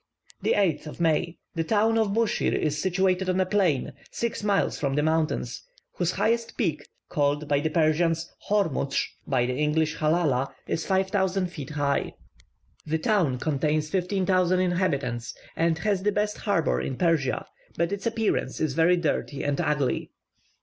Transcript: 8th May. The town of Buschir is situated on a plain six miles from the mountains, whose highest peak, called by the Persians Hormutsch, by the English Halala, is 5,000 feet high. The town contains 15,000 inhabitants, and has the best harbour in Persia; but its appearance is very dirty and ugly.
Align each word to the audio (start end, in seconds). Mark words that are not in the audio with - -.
8th 0.43 0.99
May. 0.99 1.37
The 1.53 1.63
town 1.63 1.95
of 1.99 2.07
Buschir 2.15 2.53
is 2.55 2.81
situated 2.81 3.29
on 3.29 3.39
a 3.39 3.45
plain 3.45 3.93
six 4.09 4.41
miles 4.41 4.79
from 4.79 4.95
the 4.95 5.03
mountains, 5.03 5.61
whose 5.97 6.13
highest 6.13 6.57
peak, 6.57 6.87
called 7.07 7.47
by 7.47 7.59
the 7.59 7.69
Persians 7.69 8.27
Hormutsch, 8.49 9.09
by 9.27 9.45
the 9.45 9.53
English 9.53 9.97
Halala, 9.97 10.55
is 10.65 10.87
5,000 10.87 11.51
feet 11.51 11.69
high. 11.69 12.15
The 12.83 12.97
town 12.97 13.37
contains 13.37 13.89
15,000 13.91 14.59
inhabitants, 14.59 15.35
and 15.55 15.77
has 15.77 16.01
the 16.01 16.11
best 16.11 16.35
harbour 16.39 16.81
in 16.81 16.97
Persia; 16.97 17.45
but 17.77 17.91
its 17.91 18.07
appearance 18.07 18.59
is 18.59 18.73
very 18.73 18.97
dirty 18.97 19.43
and 19.43 19.61
ugly. 19.61 20.09